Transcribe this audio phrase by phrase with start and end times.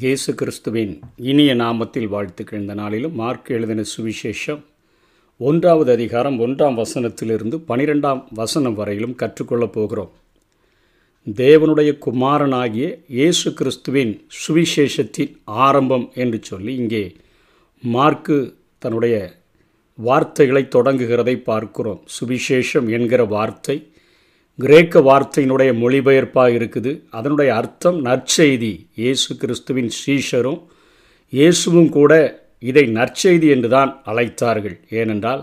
[0.00, 0.92] இயேசு கிறிஸ்துவின்
[1.30, 2.60] இனிய நாமத்தில் வாழ்த்துக்கள்.
[2.60, 4.62] இந்த நாளிலும் மார்க் எழுதின சுவிசேஷம்
[5.40, 10.10] ஒன்றாவது அதிகாரம் ஒன்றாம் வசனத்திலிருந்து பனிரெண்டாம் வசனம் வரையிலும் கற்றுக்கொள்ளப் போகிறோம்.
[11.26, 17.04] தேவனுடைய குமாரனாகிய இயேசு கிறிஸ்துவின் சுவிசேஷத்தின் ஆரம்பம் என்று சொல்லி இங்கே
[17.82, 19.16] மார்க்கு தன்னுடைய
[19.94, 22.02] வார்த்தைகளை தொடங்குகிறதை பார்க்கிறோம்.
[22.16, 23.78] சுவிசேஷம் என்கிற வார்த்தை
[24.58, 26.90] கிரேக்க வார்த்தையினுடைய மொழிபெயர்ப்பாக இருக்குது.
[27.18, 28.72] அதனுடைய அர்த்தம் நற்செய்தி.
[29.00, 30.60] இயேசு கிறிஸ்துவின் சீஷரும்
[31.32, 32.12] இயேசுவும் கூட
[32.70, 34.76] இதை நற்செய்தி என்று தான் அழைத்தார்கள்.
[35.00, 35.42] ஏனென்றால்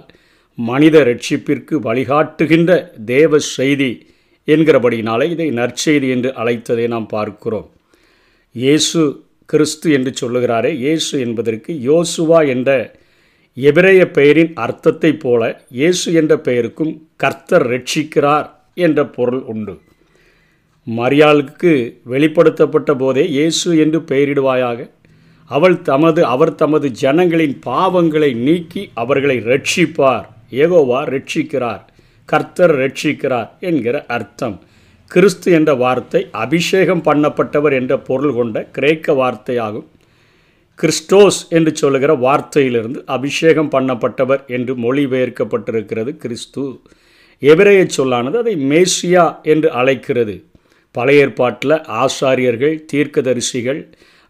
[0.58, 2.72] மனித ரட்சிப்பிற்கு வழிகாட்டுகின்ற
[3.12, 3.91] தேவ செய்தி
[4.48, 7.67] என்கிறபடினாலே இதை நற்செய்தி என்று அழைத்ததை நாம் பார்க்கிறோம்.
[8.55, 9.02] இயேசு
[9.45, 10.72] கிறிஸ்து என்று சொல்லுகிறாரே.
[10.84, 12.70] இயேசு என்பதற்கு யோசுவா என்ற
[13.58, 15.41] எபிரேய பெயரின் அர்த்தத்தைப் போல
[15.80, 19.76] இயேசு என்ற பெயருக்கும் கர்த்தர் ரட்சிக்கிறார் என்ற பொருள் உண்டு.
[20.88, 21.72] மரியாளுக்கு
[22.11, 24.89] வெளிப்படுத்தப்பட்ட போதே இயேசு என்று பெயரிடுவாயாக
[25.52, 31.83] அவள் தமது அவர் தமது ஜனங்களின் பாவங்களை நீக்கி அவர்களை ரட்சிப்பார் ஏகோவா ரட்சிக்கிறார்
[32.30, 34.61] கர்த்தர் ரட்சிக்கிறார் என்கிற அர்த்தம்.
[35.11, 39.88] கிறிஸ்து என்ற வார்த்தை அபிஷேகம் பண்ணப்பட்டவர் என்ற பொருள் கொண்ட கிரேக்க வார்த்தையாகும்.
[40.80, 46.64] கிறிஸ்டோஸ் என்று சொல்லுகிற வார்த்தையிலிருந்து அபிஷேகம் பண்ணப்பட்டவர் என்று மொழிபெயர்க்கப்பட்டிருக்கிறது கிறிஸ்து.
[47.52, 50.36] எபிரேய சொல்லானது அதை மேசியா என்று அழைக்கிறது.
[50.91, 53.80] பழைய ஏற்பாட்டில் ஆசாரியர்கள் தீர்க்கதரிசிகள்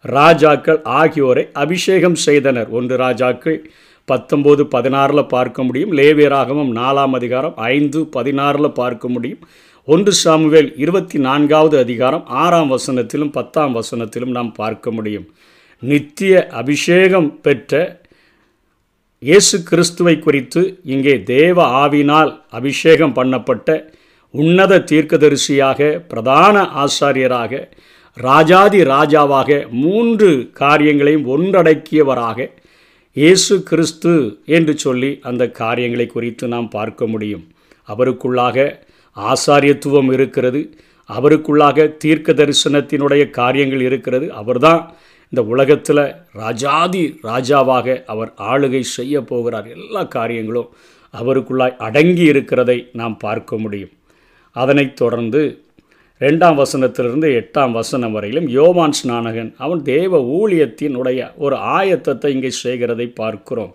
[0.02, 2.70] ராஜாக்கள் ஆகியோரை அபிஷேகம் செய்தனர்.
[2.70, 3.60] ஒன்று ராஜாக்கள்
[4.08, 5.94] பத்தொம்போது பதினாறில் பார்க்க முடியும்.
[5.98, 9.42] லேவியராகவும் நாலாம் அதிகாரம் ஐந்து பதினாறில் பார்க்க முடியும்.
[9.86, 15.28] ஒன்று சாமுவேல் இருபத்தி நான்காவது அதிகாரம் ஆறாம் வசனத்திலும் பத்தாம் வசனத்திலும் நாம் பார்க்க முடியும்.
[15.82, 18.02] நித்திய அபிஷேகம் பெற்ற
[19.24, 23.70] இயேசு கிறிஸ்துவை குறித்து இங்கே தேவ ஆவினால் அபிஷேகம் பண்ணப்பட்ட
[24.34, 27.62] உன்னத தீர்க்கதரிசியாக பிரதான ஆசாரியராக
[28.18, 29.50] ராஜாதி ராஜாவாக
[29.84, 32.48] மூன்று காரியங்களையும் ஒன்றடக்கியவராக
[33.18, 34.14] இயேசு கிறிஸ்து
[34.58, 37.44] என்று சொல்லி அந்த காரியங்களை குறித்து நாம் பார்க்க முடியும்.
[37.88, 38.58] அவருக்குள்ளாக
[39.18, 40.62] ஆசாரியத்துவம் இருக்கிறது.
[41.10, 44.28] அவருக்குள்ளாக தீர்க்க தரிசனத்தினுடைய காரியங்கள் இருக்கிறது.
[44.42, 44.82] அவர்தான்
[45.34, 46.02] இந்த உலகத்தில்
[46.32, 49.68] ராஜாதி ராஜாவாக அவர் ஆளுகை செய்ய போகிறார்.
[49.68, 50.68] எல்லா காரியங்களும்
[51.14, 53.92] அவருக்குள்ளாய் அடங்கி இருக்கிறதை நாம் பார்க்க முடியும்.
[54.56, 55.42] அதனைத் தொடர்ந்து
[56.22, 63.74] ரெண்டாம் வசனத்திலிருந்து எட்டாம் வசனம் வரையிலும் யோவான் ஸ்நானகன் அவன் தேவ ஊழியத்தினுடைய ஒரு ஆயத்தத்தை இங்கே செய்கிறதை பார்க்கிறோம்.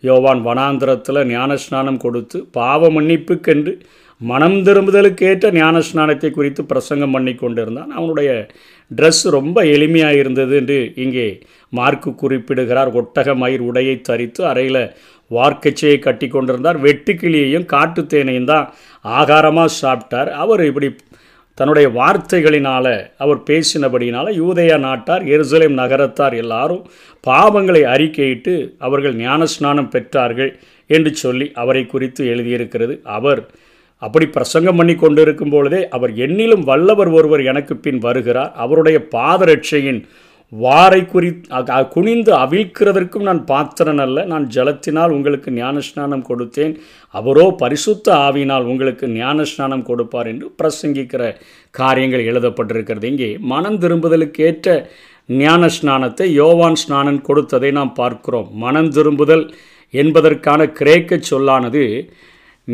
[0.00, 3.74] யோவான் வனாந்திரத்தில் ஞானஸ்நானம் கொடுத்து பாவ மன்னிப்புக்கென்று
[4.20, 8.30] மனம் திரும்புதலுக்கேற்ற ஞான ஞானஸ்நானத்தை குறித்து பிரசங்கம் பண்ணி கொண்டிருந்தான் அவனுடைய
[8.90, 11.26] ட்ரெஸ் ரொம்ப எளிமையாக இருந்தது என்று இங்கே
[11.68, 12.90] மார்க்கு குறிப்பிடுகிறார்.
[13.00, 14.82] ஒட்டக மயிர் உடையை தரித்து அறையில்
[15.30, 18.66] வார்க்கச்சையை கட்டி கொண்டிருந்தார் வெட்டுக்கிளியையும் காட்டுத்தேனையும் தான்
[19.04, 20.30] ஆகாரமாக சாப்பிட்டார்.
[20.42, 20.90] அவர் இப்படி
[21.58, 26.84] தன்னுடைய வார்த்தைகளினால் அவர் பேசினபடியினால் யூதயா நாட்டார் எருசலேம் நகரத்தார் எல்லாரும்
[27.26, 30.52] பாவங்களை அறிக்கையிட்டு அவர்கள் ஞானஸ்நானம் பெற்றார்கள்
[30.86, 33.02] என்று சொல்லி அவரை குறித்து எழுதியிருக்கிறது.
[33.04, 33.42] அவர்
[34.02, 38.52] அப்படி பிரசங்கம் பண்ணி கொண்டிருக்கும் பொழுதே அவர் என்னிலும் வல்லவர் ஒருவர் எனக்கு பின் வருகிறார்.
[38.64, 40.02] அவருடைய பாதரட்சையின்
[40.52, 41.28] வாரை குறி
[41.94, 44.24] குனிந்து அவிழ்க்கிறதற்கும் நான் பாத்திரன் அல்ல.
[44.32, 46.72] நான் ஜலத்தினால் உங்களுக்கு ஞானஸ்நானம் கொடுத்தேன்.
[47.14, 51.22] அவரோ பரிசுத்த ஆவினால் உங்களுக்கு ஞானஸ்நானம் கொடுப்பார் என்று பிரசங்கிக்கிற
[51.74, 53.06] காரியங்கள் எழுதப்பட்டிருக்கிறது.
[53.12, 54.74] இங்கே மனம் திரும்புதலுக்கு ஏற்ற
[55.28, 58.48] ஞான ஸ்நானத்தை யோவான் ஸ்நானன் கொடுத்ததை நாம் பார்க்கிறோம்.
[58.64, 59.44] மனம் திரும்புதல்
[59.94, 61.84] என்பதற்கான கிரேக்க சொல்லானது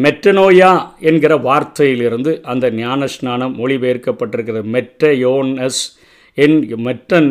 [0.05, 0.71] மெட்டனோயா
[1.09, 4.67] என்கிற வார்த்தையிலிருந்து அந்த ஞானஸ்நானம் மொழிபெயர்க்கப்பட்டிருக்கிறது.
[4.77, 5.83] மெட்டயோனஸ்
[6.39, 7.31] என் மெட்டன்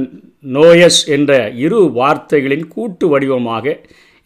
[0.56, 1.31] நோயஸ் என்ற
[1.66, 3.75] இரு வார்த்தைகளின் கூட்டு வடிவமாக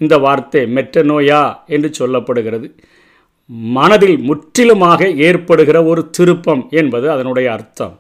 [0.02, 1.42] இந்த வார்த்தை மெட்டனோயா
[1.76, 2.68] என்று சொல்லப்படுகிறது.
[3.78, 7.96] மனதில் முற்றிலுமாக ஏற்படுகிற ஒரு திருப்பம் என்பது அதனுடைய அர்த்தம்.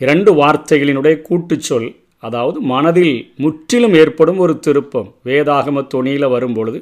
[0.00, 1.88] இரண்டு வார்த்தைகளினுடைய கூட்டுச்சொல்
[2.26, 5.08] அதாவது மனதில் முற்றிலும் ஏற்படும் ஒரு திருப்பம்.
[5.28, 6.78] வேதாகம தொனியில் வரும்பொழுது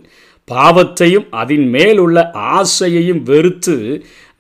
[0.53, 2.19] பாவத்தையும் அதன் மேலுள்ள
[2.55, 3.77] ஆசையையும் வெறுத்து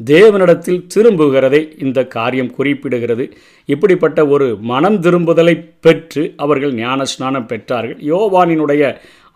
[0.01, 3.25] தேவனிடத்தில் திரும்புகிறதை இந்த காரியம் குறிப்பிடுகிறது.
[3.69, 8.01] இப்படிப்பட்ட ஒரு மனம் திரும்புதலை பெற்று அவர்கள் ஞான ஸ்நானம் பெற்றார்கள்.
[8.13, 8.83] யோவானினுடைய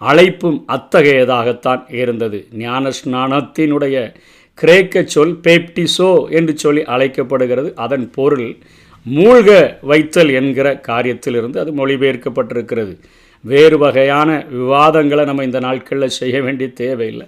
[0.01, 2.39] அழைப்பும் அத்தகையதாகத்தான் இருந்தது.
[2.65, 3.97] ஞான ஸ்நானத்தினுடைய
[4.55, 7.71] கிரேக்க சொல் பேப்டிசோ என்று சொல்லி அழைக்கப்படுகிறது.
[7.75, 8.49] அதன் பொருள்
[9.07, 9.51] மூழ்க
[9.83, 12.95] வைத்தல் என்கிற காரியத்திலிருந்து அது மொழிபெயர்க்கப்பட்டிருக்கிறது.
[13.45, 17.27] வேறு வகையான விவாதங்களை நம்ம இந்த நாட்களில் செய்ய வேண்டிய தேவையில்லை.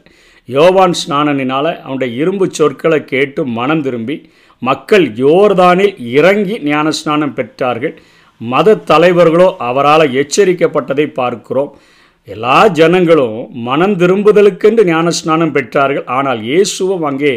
[0.48, 4.16] யோவான் ஸ்நானனினால் அவனுடைய இரும்பு சொற்களை கேட்டு மனம் திரும்பி
[4.62, 7.94] மக்கள் யோர்தானில் இறங்கி ஞானஸ்நானம் பெற்றார்கள்.
[8.40, 11.70] மத தலைவர்களோ அவரால் எச்சரிக்கப்பட்டதை பார்க்கிறோம்.
[12.28, 13.36] எல்லா ஜனங்களும்
[13.68, 16.06] மனம் திரும்புதலுக்கென்று ஞானஸ்நானம் பெற்றார்கள்.
[16.16, 17.32] ஆனால் இயேசுவும் அங்கே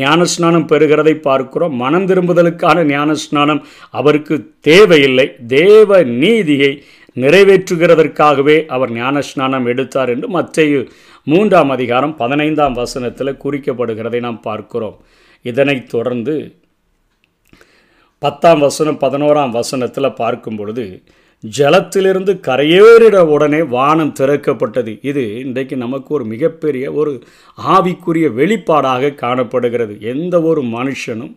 [0.00, 1.74] ஞானஸ்நானம் பெறுகிறதை பார்க்கிறோம்.
[1.82, 3.60] மனம் திரும்புதலுக்கான ஞானஸ்நானம்
[4.00, 4.36] அவருக்கு
[4.68, 5.26] தேவையில்லை.
[5.56, 6.72] தேவ நீதியை
[7.16, 10.84] நிறைவேற்றுகிறதற்காகவே அவர் ஞானஸ்நானம் எடுத்தார் என்று மற்ற
[11.24, 15.00] மூன்றாம் அதிகாரம் பதினைந்தாம் வசனத்தில் குறிக்கப்படுகிறதை நாம் பார்க்கிறோம்.
[15.42, 16.54] இதனைத் தொடர்ந்து
[18.18, 21.02] பத்தாம் வசனம் பதினோராம் வசனத்தில் பார்க்கும் பொழுது
[21.58, 24.98] ஜலத்திலிருந்து கரையேறிட உடனே வானம் திறக்கப்பட்டது.
[25.02, 27.22] இது இன்றைக்கு நமக்கு ஒரு மிகப்பெரிய ஒரு
[27.66, 29.96] ஆவிக்குரிய வெளிப்பாடாக காணப்படுகிறது.
[30.00, 31.36] எந்த ஒரு மனுஷனும்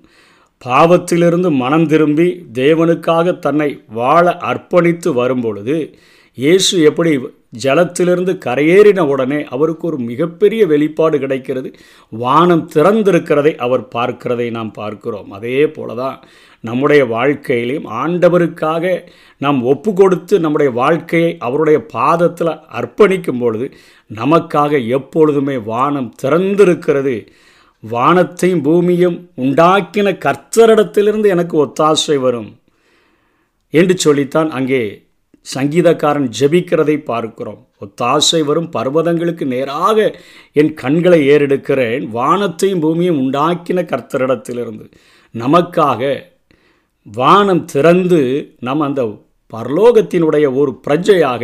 [0.62, 5.78] பாவத்திலிருந்து மனம் திரும்பி தேவனுக்காக தன்னை வாழ அர்ப்பணித்து வரும்பொழுது
[6.38, 7.12] இயேசு எப்படி
[7.64, 11.70] ஜலத்திலிருந்து கரையேறின உடனே அவருக்கு ஒரு மிகப்பெரிய வெளிப்பாடு கிடைக்கிறது.
[12.12, 15.30] வானம் திறந்திருக்கிறதை அவர் பார்க்கிறதை நாம் பார்க்கிறோம்.
[15.32, 16.18] அதே போல தான்
[16.64, 18.84] நம்முடைய வாழ்க்கையிலையும் ஆண்டவருக்காக
[19.42, 23.68] நாம் ஒப்பு கொடுத்து நம்முடைய வாழ்க்கையை அவருடைய பாதத்தில் அர்ப்பணிக்கும் பொழுது
[24.12, 27.16] நமக்காக எப்பொழுதுமே வானம் திறந்திருக்கிறது.
[27.94, 32.52] வானத்தையும் பூமியும் உண்டாக்கின கர்த்தரிடத்திலிருந்து எனக்கு ஒத்தாசை வரும்
[33.74, 34.84] என்று சொல்லித்தான் அங்கே
[35.46, 37.60] சங்கீதக்காரன் ஜெபிக்கிறதை பார்க்கிறோம்.
[37.84, 39.98] ஒத்தாசை வரும் பர்வதங்களுக்கு நேராக
[40.62, 42.06] என் கண்களை ஏறெடுக்கிறேன்.
[42.18, 44.88] வானத்தையும் பூமியும் உண்டாக்கின கர்த்தரிடத்திலிருந்து
[45.36, 46.02] நமக்காக
[47.08, 48.22] வானம் திறந்து
[48.60, 49.02] நம் அந்த
[49.54, 51.44] பரலோகத்தினுடைய ஒரு பிரஜையாக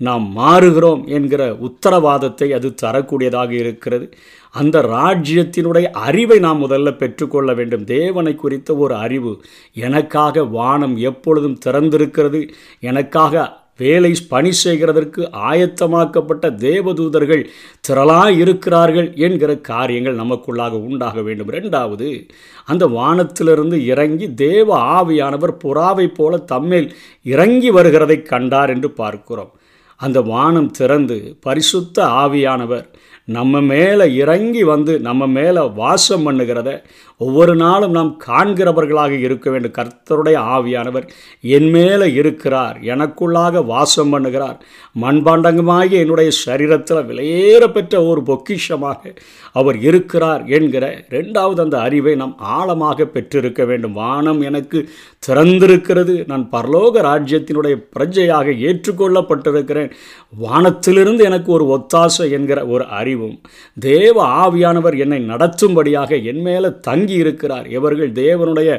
[0.00, 4.06] நாம் மாறுகிறோம் என்கிற உத்தரவாதத்தை அது தரக்கூடியதாக இருக்கிறது.
[4.50, 7.84] அந்த ராஜ்யத்தினுடைய அறிவை நாம் முதல்ல பெற்றுக்கொள்ள வேண்டும்.
[7.84, 9.42] தேவனை குறித்த ஒரு அறிவு.
[9.74, 12.48] எனக்காக வானம் எப்பொழுதும் திறந்திருக்கிறது.
[12.80, 17.44] எனக்காக வேலை பணி செய்கிறதற்கு ஆயத்தமாக்கப்பட்ட தேவதூதர்கள்
[17.88, 21.48] திரளாக இருக்கிறார்கள் என்கிற காரியங்கள் நமக்குள்ளாக உண்டாக வேண்டும்.
[21.48, 22.28] ரெண்டாவது
[22.64, 26.90] அந்த வானத்திலிருந்து இறங்கி தேவ ஆவியானவர் புறாவை போல தம்மேல்
[27.22, 29.52] இறங்கி வருகிறதை கண்டார் என்று பார்க்கிறோம்.
[30.00, 32.86] அந்த வானம் திறந்து பரிசுத்த ஆவியானவர்
[33.28, 36.70] நம்ம மேலே இறங்கி வந்து நம்ம மேலே வாசம் பண்ணுகிறத
[37.18, 39.76] ஒவ்வொரு நாளும் நாம் காண்கிறவர்களாக இருக்க வேண்டும்.
[39.78, 41.08] கர்த்தருடைய ஆவியானவர்
[41.40, 42.78] என் மேலே இருக்கிறார்.
[42.82, 44.58] எனக்குள்ளாக வாசம் பண்ணுகிறார்.
[45.00, 49.16] மண்பாண்டங்கமாகி என்னுடைய சரீரத்தில் விலையேற பெற்ற ஒரு பொக்கிஷமாக
[49.52, 53.92] அவர் இருக்கிறார் என்கிற ரெண்டாவது அந்த அறிவை நாம் ஆழமாக பெற்றிருக்க வேண்டும்.
[53.92, 54.88] வானம் எனக்கு
[55.26, 56.26] திறந்திருக்கிறது.
[56.26, 59.90] நான் பரலோக ராஜ்யத்தினுடைய பிரஜையாக ஏற்றுக்கொள்ளப்பட்டிருக்கிறேன்.
[60.38, 63.40] வானத்திலிருந்து எனக்கு ஒரு ஒத்தாசை என்கிற ஒரு அறிவும்.
[63.80, 68.70] தேவ ஆவியானவர் என்னை நடத்தும்படியாக என் மேலே தங்கி இருக்கிறார் எவர்கள் தேவனுடைய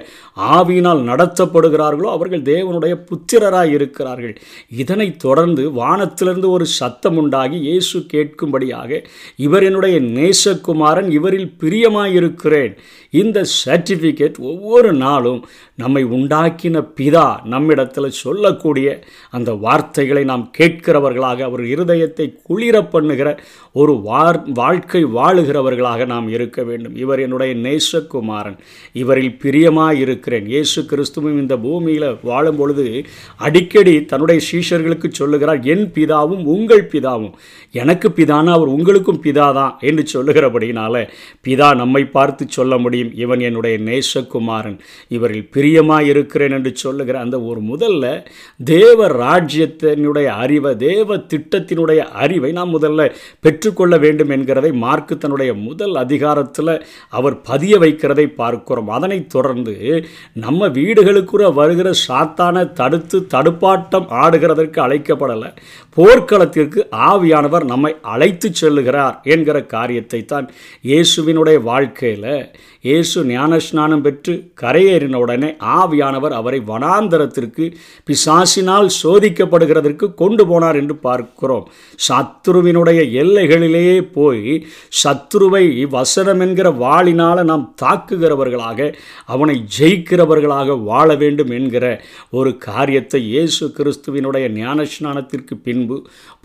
[0.58, 4.36] ஆவியினால் நடத்தப்படுகிறார்களோ அவர்கள் தேவனுடைய புத்திரராய் இருக்கிறார்கள்.
[4.70, 9.02] இதனைத் தொடர்ந்து வானத்திலிருந்து ஒரு சத்தம் உண்டாகி இயேசு கேட்கும்படியாக
[9.36, 12.74] இவர் என்னுடைய நேசகுமாரன் இவரில் பிரியமாயிருக்கிறேன்.
[13.10, 15.42] இந்த சர்டிஃபிகேட் ஒவ்வொரு நாளும்
[15.76, 18.88] நம்மை உண்டாக்கின பிதா நம்மிடத்தில் சொல்லக்கூடிய
[19.32, 23.30] அந்த வார்த்தைகளை நாம் கேட்கிறவர்களாக அவர் இருதயத்தை குளிர பண்ணுகிற
[23.74, 23.94] ஒரு
[24.54, 26.96] வாழ்க்கை வாழுகிறவர்களாக நாம் இருக்க வேண்டும்.
[26.96, 28.58] இவர் என்னுடைய நேசக்கு குமாரன்
[28.96, 32.86] இவரில் பிரியமாக இருக்கிறேன் இயேசு கிறிஸ்துவும் இந்த பூமியில் வாழும் பொழுது
[33.40, 37.36] அடிக்கடி தன்னுடைய சீஷர்களுக்கு சொல்லுகிறார் என் பிதாவும் உங்கள் பிதாவும்
[37.76, 40.96] எனக்கு பிதானா அவர் உங்களுக்கும் பிதா தான் என்று சொல்லுகிறபடினால
[41.46, 43.12] பிதா நம்மை பார்த்து சொல்ல முடியும்.
[43.16, 44.78] இவன் என்னுடைய நேசகுமாரன்
[45.12, 48.06] இவரில் பிரியமாக இருக்கிறேன் என்று சொல்லுகிற அந்த ஒரு முதல்ல
[48.70, 53.02] தேவ ராஜ்யத்தினுடைய அறிவை தேவ திட்டத்தினுடைய அறிவை நாம் முதல்ல
[53.40, 56.74] பெற்றுக்கொள்ள வேண்டும் என்கிறதை மார்க்கு தன்னுடைய முதல் அதிகாரத்தில்
[57.14, 57.74] அவர் பதிய
[58.10, 58.90] இருக்கிறதை பார்க்கிறோம்.
[58.98, 59.76] அதனைத் தொடர்ந்து
[60.44, 65.52] நம்ம வீடுகளுக்குற வருகிற சாத்தான தடுத்து தடுப்பாட்டம் ஆடுகிறதற்கு அழைக்கப்படலை.
[65.98, 70.48] போர்க்களத்திற்கு ஆவியானவர் நம்மை அழைத்து செல்லுகிறார் என்கிற காரியத்தை தான்
[70.90, 72.34] இயேசுவினுடைய வாழ்க்கையில்
[72.88, 77.66] இயேசு ஞானஸ்நானம் பெற்று கரையேறின உடனே ஆவியானவர் அவரை வனாந்தரத்திற்கு
[78.08, 81.66] பிசாசினால் சோதிக்கப்படுகிறதற்கு கொண்டு போனார் என்று பார்க்கிறோம்.
[82.08, 84.46] சத்ருவினுடைய எல்லைகளிலேயே போய்
[85.02, 85.66] சத்ருவை
[85.98, 87.66] வசனம் என்கிற வாளினால் நாம்
[88.00, 88.80] தாக்குகிறவர்களாக
[89.26, 91.86] அவனை ஜெயிக்கிறவர்களாக வாழ வேண்டும் என்கிற
[92.32, 95.98] ஒரு காரியத்தை இயேசு கிறிஸ்துவினுடைய ஞானஸ்நானத்திற்கு பின்பு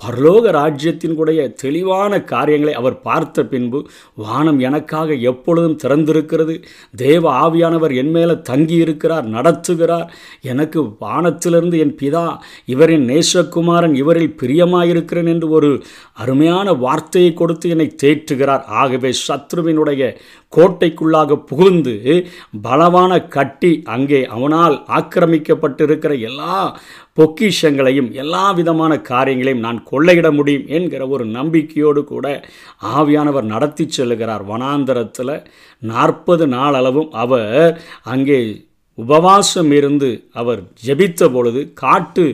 [0.02, 3.78] பரலோக ராஜ்யத்தினுடைய தெளிவான காரியங்களை அவர் பார்த்த பின்பு
[4.14, 6.54] வானம் எனக்காக எப்பொழுதும் திறந்திருக்கிறது.
[6.96, 10.08] தேவ ஆவியானவர் என் மேலே தங்கி இருக்கிறார் நடத்துகிறார்.
[10.42, 12.26] எனக்கு வானத்திலிருந்து என் பிதா
[12.74, 15.70] இவரின் நேசகுமாரன் இவரில் பிரியமாயிருக்கிறேன் என்று ஒரு
[16.14, 18.64] அருமையான வார்த்தையை கொடுத்து என்னை தேற்றுகிறார்.
[18.82, 20.02] ஆகவே சத்ருவினுடைய
[20.52, 21.94] கோட்டைக்குள்ளாக புகுந்து
[22.64, 26.56] பலவான கட்டி அங்கே அவனால் ஆக்கிரமிக்கப்பட்டிருக்கிற எல்லா
[27.18, 32.26] பொக்கிஷங்களையும் எல்லா விதமான காரியங்களையும் நான் கொள்ளையிட முடியும் என்கிற ஒரு நம்பிக்கையோடு கூட
[32.96, 34.44] ஆவியானவர் நடத்தி செல்லுகிறார்.
[34.52, 35.36] வனாந்தரத்தில்
[35.82, 38.38] நாற்பது நாளளவும் அவர் அங்கே
[38.98, 42.24] உபவாசம் இருந்து அவர் ஜெபித்த பொழுது காட்டு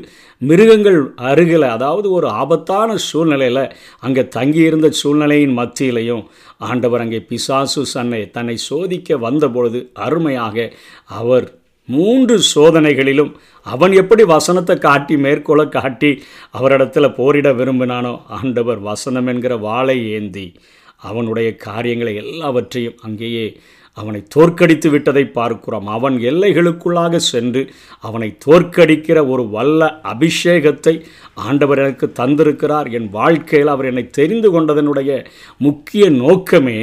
[0.43, 3.63] மிருகங்கள் அருகில் அதாவது ஒரு ஆபத்தான சூழ்நிலையில்
[4.01, 6.25] அங்கே தங்கியிருந்த சூழ்நிலையின் மத்தியிலையும்
[6.65, 10.69] ஆண்டவர் அங்கே பிசாசு சன்னை தன்னை சோதிக்க வந்த பொழுது அருமையாக
[11.15, 11.49] அவர்
[11.89, 13.33] மூன்று சோதனைகளிலும்
[13.67, 16.11] அவன் எப்படி வசனத்தை காட்டி மேற்கோளை காட்டி
[16.51, 20.47] அவரிடத்தில் போரிட விரும்பினானோ ஆண்டவர் வசனம் என்கிற வாளை ஏந்தி
[21.03, 23.47] அவனுடைய காரியங்களை எல்லாவற்றையும் அங்கேயே
[23.93, 25.87] அவனை தோற்கடித்து விட்டதை பார்க்கிறோம்.
[25.87, 27.63] அவன் எல்லைகளுக்குள்ளாக சென்று
[28.01, 30.95] அவனை தோற்கடிக்கிற ஒரு வல்ல அபிஷேகத்தை
[31.35, 32.91] ஆண்டவர் எனக்கு தந்திருக்கிறார்.
[32.91, 36.79] என் வாழ்க்கையில் அவர் என்னை தெரிந்து கொண்டதனுடைய முக்கிய நோக்கமே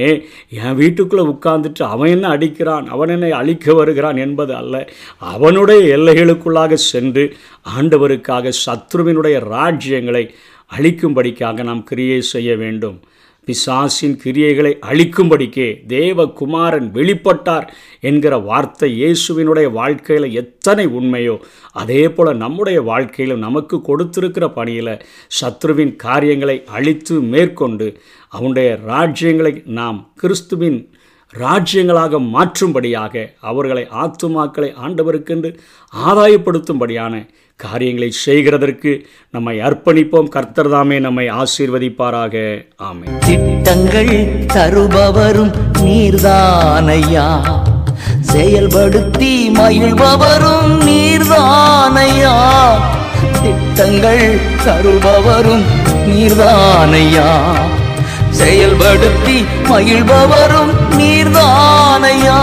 [0.49, 4.75] என் வீட்டுக்குள்ளே உட்கார்ந்துட்டு அவன் என்ன அடிக்கிறான் அவன் என்னை அழிக்க வருகிறான் என்பது அல்ல.
[5.17, 7.35] அவனுடைய எல்லைகளுக்குள்ளாக சென்று
[7.77, 10.29] ஆண்டவருக்காக சத்ருவினுடைய ராஜ்யங்களை
[10.77, 12.99] அழிக்கும்படிக்காக நாம் கிரியை செய்ய வேண்டும்.
[13.47, 17.67] பிசாசின் கிரியைகளை அழிக்கும்படிக்கே தேவகுமாரன் வெளிப்பட்டார்
[18.01, 21.35] என்கிற வார்த்தை இயேசுவினுடைய வாழ்க்கையில் எத்தனை உண்மையோ
[21.75, 24.93] அதே போல் நம்முடைய வாழ்க்கையிலும் நமக்கு கொடுத்திருக்கிற பணியில்
[25.31, 27.87] சத்ருவின் காரியங்களை அழித்து மேற்கொண்டு
[28.33, 30.79] அவனுடைய ராஜ்யங்களை நாம் கிறிஸ்துவின்
[31.33, 35.57] ராஜ்யங்களாக மாற்றும்படியாக அவர்களை ஆத்துமாக்களை ஆண்டவருக்கென்று
[36.07, 40.27] ஆதாயப்படுத்தும்படியான காரியங்களை செய்கிறதற்கு நம்மை அர்ப்பணிப்போம்.
[40.27, 42.65] கர்த்தர் தாமே நம்மை ஆசீர்வதிப்பாராக.
[42.77, 47.27] ஆமை திட்டங்கள் தருபவரும் நீர்தானையா?
[48.33, 52.35] செயல்படுத்தி மகிழ்பவரும் நீர்தானையா?
[53.43, 55.65] திட்டங்கள் தருபவரும்
[56.07, 57.29] நீர்தானையா?
[58.39, 60.76] செயல்படுத்தி மகிழ்பவரும்
[61.47, 62.39] நீர்தானையா